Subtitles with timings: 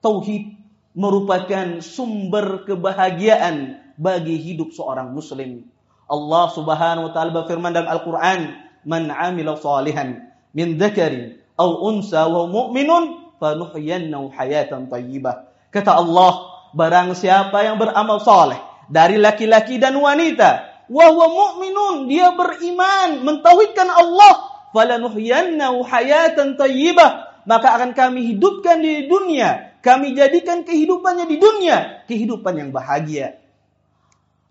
[0.00, 0.56] tauhid
[0.96, 5.68] merupakan sumber kebahagiaan bagi hidup seorang muslim.
[6.10, 12.50] Allah Subhanahu wa taala berfirman dalam Al-Qur'an, "Man 'amila salihan min dzakarin aw unsa wa
[12.50, 18.58] mu'minun fanuhyiyannahu hayatan thayyibah." Kata Allah, barang siapa yang beramal saleh
[18.90, 27.76] dari laki-laki dan wanita, wa huwa mu'minun, dia beriman, mentauhidkan Allah, falanuhyiyannahu hayatan thayyibah, maka
[27.76, 33.40] akan kami hidupkan di dunia, kami jadikan kehidupannya di dunia, kehidupan yang bahagia.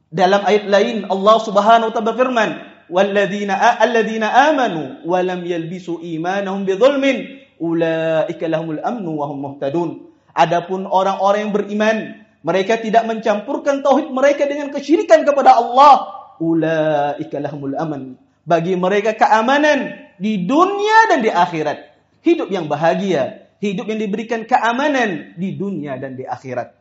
[0.10, 2.50] Dalam ayat lain Allah Subhanahu wa taala berfirman,
[2.90, 9.90] "Walladzina alladzina amanu wa lam yalbisu imanahum bidzulmin, ulaika lahumul amnu wa hum muhtadun."
[10.34, 11.98] Adapun orang-orang yang beriman,
[12.42, 16.10] mereka tidak mencampurkan tauhid mereka dengan kesyirikan kepada Allah,
[16.42, 18.18] ulaika lahumul aman.
[18.50, 21.89] Bagi mereka keamanan di dunia dan di akhirat.
[22.22, 26.76] Hidup yang bahagia, hidup yang diberikan keamanan di dunia dan di akhirat.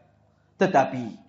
[0.59, 1.29] Tetapi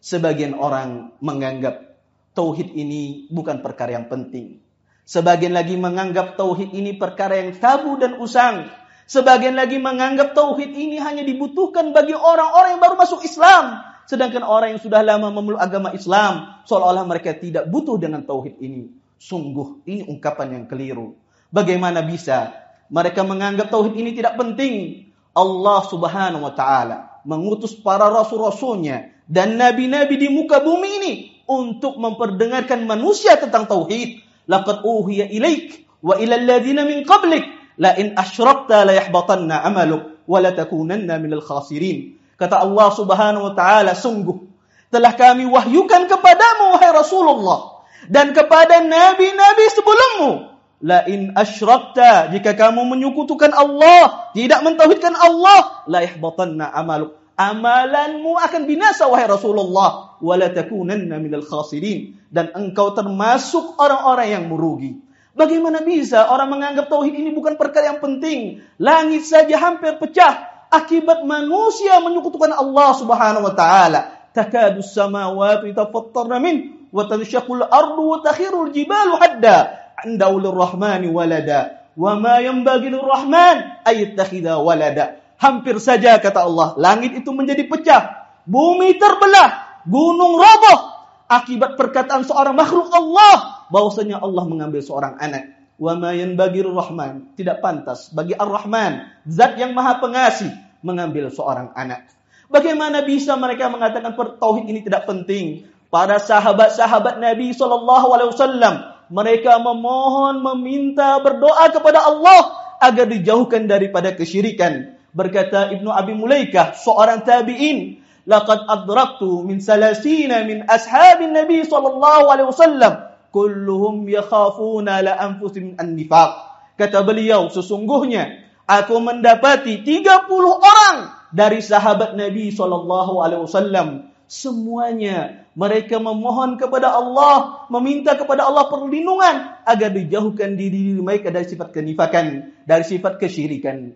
[0.00, 2.00] Sebagian orang menganggap
[2.32, 4.56] tauhid ini bukan perkara yang penting.
[5.04, 8.64] Sebagian lagi menganggap tauhid ini perkara yang tabu dan usang.
[9.04, 13.84] Sebagian lagi menganggap tauhid ini hanya dibutuhkan bagi orang-orang yang baru masuk Islam.
[14.08, 18.88] Sedangkan orang yang sudah lama memeluk agama Islam, seolah-olah mereka tidak butuh dengan tauhid ini.
[19.20, 21.12] Sungguh, ini ungkapan yang keliru.
[21.52, 22.59] Bagaimana bisa
[22.90, 25.06] mereka menganggap tauhid ini tidak penting?
[25.30, 31.12] Allah Subhanahu wa taala mengutus para rasul-rasulnya dan nabi-nabi di muka bumi ini
[31.46, 34.26] untuk memperdengarkan manusia tentang tauhid.
[34.50, 37.46] Laqad uhiya ilaik wa ila alladziina min qablik
[37.78, 42.18] la in asyrakta la yahbatanna amaluk wa la takunanna minal khasirin.
[42.34, 44.50] Kata Allah Subhanahu wa taala, sungguh
[44.90, 50.49] telah kami wahyukan kepadamu wahai Rasulullah dan kepada nabi-nabi sebelummu
[50.80, 58.68] La in asyrakta jika kamu menyekutukan Allah, tidak mentauhidkan Allah, la yahbatanna amaluk amalanmu akan
[58.68, 65.00] binasa wahai Rasulullah wala takunanna minal khasirin dan engkau termasuk orang-orang yang merugi.
[65.32, 68.60] Bagaimana bisa orang menganggap tauhid ini bukan perkara yang penting?
[68.76, 74.00] Langit saja hampir pecah akibat manusia menyekutukan Allah Subhanahu wa taala.
[74.36, 79.79] Takadu samawati tafattarna min wa ardu wa jibalu hadda.
[80.04, 81.80] Andahu lirrahmani walada.
[81.98, 84.14] Wa ma yanbaghi lirrahman ay
[84.60, 91.00] walada Hampir saja kata Allah, langit itu menjadi pecah, bumi terbelah, gunung roboh
[91.32, 95.56] akibat perkataan seorang makhluk Allah bahwasanya Allah mengambil seorang anak.
[95.80, 100.52] Wa ma yanbaghi rahman, tidak pantas bagi Ar-Rahman, zat yang Maha Pengasih
[100.84, 102.04] mengambil seorang anak.
[102.52, 105.64] Bagaimana bisa mereka mengatakan tauhid ini tidak penting?
[105.88, 108.74] Para sahabat-sahabat Nabi Shallallahu Alaihi Wasallam
[109.10, 114.96] mereka memohon, meminta, berdoa kepada Allah agar dijauhkan daripada kesyirikan.
[115.10, 117.98] Berkata Ibnu Abi Mulaikah, seorang tabi'in,
[118.30, 122.94] laqad adraktu min salasina min ashabin Nabi sallallahu alaihi wasallam
[123.34, 126.30] kulluhum yakhafuna la anfusihim an-nifaq.
[126.78, 130.96] Kata beliau, sesungguhnya aku mendapati 30 orang
[131.34, 133.88] dari sahabat Nabi sallallahu alaihi wasallam
[134.30, 141.74] semuanya mereka memohon kepada Allah, meminta kepada Allah perlindungan agar dijauhkan diri mereka dari sifat
[141.74, 143.90] kenifakan, dari sifat kesyirikan.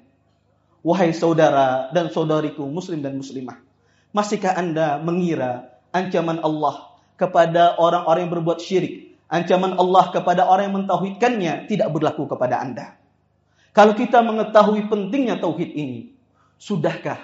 [0.84, 3.56] Wahai saudara dan saudariku muslim dan muslimah,
[4.12, 10.76] masihkah Anda mengira ancaman Allah kepada orang-orang yang berbuat syirik, ancaman Allah kepada orang yang
[10.84, 12.98] mentauhidkannya tidak berlaku kepada Anda?
[13.72, 16.12] Kalau kita mengetahui pentingnya tauhid ini,
[16.60, 17.22] sudahkah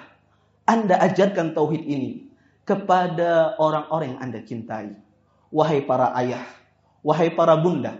[0.65, 2.30] Anda ajarkan tauhid ini
[2.63, 4.93] kepada orang-orang yang Anda cintai?
[5.51, 6.45] Wahai para ayah,
[7.03, 7.99] wahai para bunda,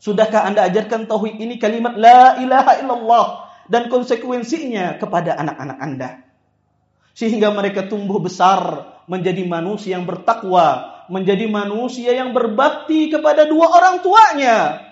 [0.00, 3.26] sudahkah Anda ajarkan tauhid ini kalimat la ilaha illallah
[3.68, 6.10] dan konsekuensinya kepada anak-anak Anda.
[7.16, 14.04] Sehingga mereka tumbuh besar menjadi manusia yang bertakwa, menjadi manusia yang berbakti kepada dua orang
[14.04, 14.84] tuanya.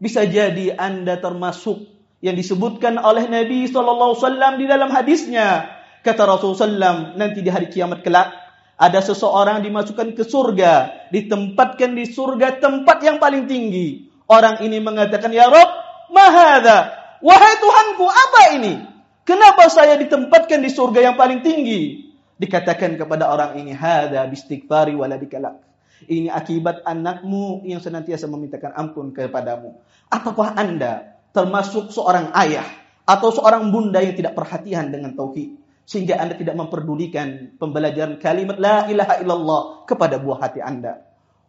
[0.00, 1.84] Bisa jadi Anda termasuk
[2.24, 4.16] yang disebutkan oleh Nabi SAW
[4.56, 5.68] di dalam hadisnya.
[6.04, 8.28] Kata Rasulullah nanti di hari kiamat kelak,
[8.76, 14.12] ada seseorang dimasukkan ke surga, ditempatkan di surga tempat yang paling tinggi.
[14.28, 15.70] Orang ini mengatakan, Ya Rob,
[16.12, 16.92] mahada,
[17.24, 18.84] Wahai Tuhanku, apa ini?
[19.24, 22.12] Kenapa saya ditempatkan di surga yang paling tinggi?
[22.36, 25.56] Dikatakan kepada orang ini, hada bistighfari waladikalak.
[26.04, 29.80] Ini akibat anakmu yang senantiasa memintakan ampun kepadamu.
[30.12, 32.68] Apakah Anda termasuk seorang ayah
[33.08, 38.88] atau seorang bunda yang tidak perhatian dengan tauhid sehingga Anda tidak memperdulikan pembelajaran kalimat la
[38.88, 41.04] ilaha illallah kepada buah hati Anda.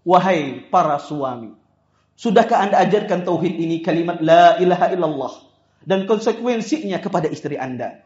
[0.05, 1.55] Wahai para suami,
[2.19, 5.33] sudahkah Anda ajarkan tauhid ini kalimat la ilaha illallah
[5.81, 8.05] dan konsekuensinya kepada istri Anda.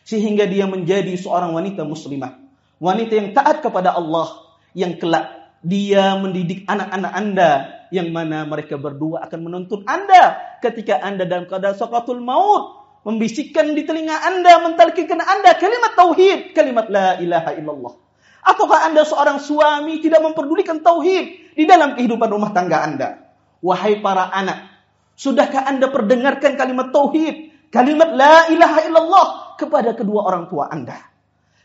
[0.00, 2.40] sehingga dia menjadi seorang wanita muslimah,
[2.80, 7.50] wanita yang taat kepada Allah, yang kelak dia mendidik anak-anak Anda
[7.92, 13.82] yang mana mereka berdua akan menuntun Anda ketika Anda dalam keadaan sakatul maut membisikkan di
[13.88, 17.94] telinga Anda mentalkinkan Anda kalimat tauhid kalimat la ilaha illallah
[18.44, 23.08] ataukah Anda seorang suami tidak memperdulikan tauhid di dalam kehidupan rumah tangga Anda
[23.64, 24.68] wahai para anak
[25.16, 29.26] sudahkah Anda perdengarkan kalimat tauhid kalimat la ilaha illallah
[29.56, 31.00] kepada kedua orang tua Anda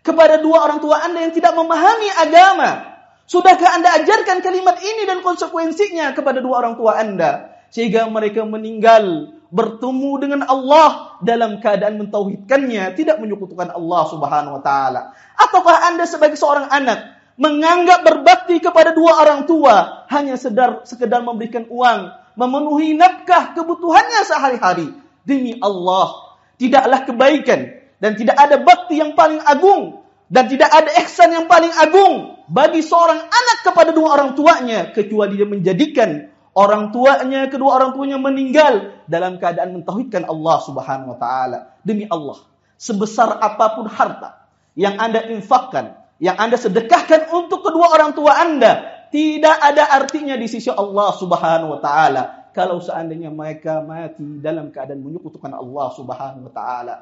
[0.05, 2.95] kepada dua orang tua Anda yang tidak memahami agama
[3.25, 7.57] Sudahkah Anda ajarkan kalimat ini dan konsekuensinya kepada dua orang tua Anda?
[7.73, 15.16] Sehingga mereka meninggal bertemu dengan Allah dalam keadaan mentauhidkannya, tidak menyekutukan Allah Subhanahu wa taala.
[15.40, 21.63] Ataukah Anda sebagai seorang anak menganggap berbakti kepada dua orang tua hanya sedar sekedar memberikan
[21.72, 24.92] uang, memenuhi nafkah kebutuhannya sehari-hari
[25.24, 26.36] demi Allah?
[26.60, 27.60] Tidaklah kebaikan
[28.00, 32.84] dan tidak ada bakti yang paling agung dan tidak ada ihsan yang paling agung bagi
[32.84, 39.04] seorang anak kepada dua orang tuanya kecuali dia menjadikan orang tuanya kedua orang tuanya meninggal
[39.06, 42.40] dalam keadaan mentauhidkan Allah Subhanahu wa taala demi Allah
[42.80, 44.48] sebesar apa pun harta
[44.80, 50.48] yang Anda infakkan yang Anda sedekahkan untuk kedua orang tua Anda tidak ada artinya di
[50.48, 52.24] sisi Allah Subhanahu wa taala
[52.56, 56.96] kalau seandainya mereka mati dalam keadaan menyekutukan Allah Subhanahu wa taala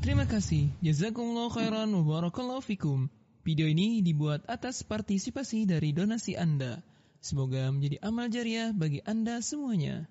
[0.00, 0.72] Terima kasih.
[0.80, 3.12] Jazakumullah khairan wa barakallahu fikum.
[3.44, 6.80] Video ini dibuat atas partisipasi dari donasi Anda.
[7.20, 10.08] Semoga menjadi amal jariah bagi Anda semuanya.